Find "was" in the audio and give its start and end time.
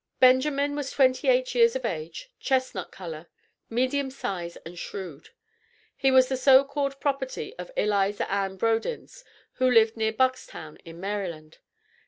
0.75-0.89, 6.09-6.27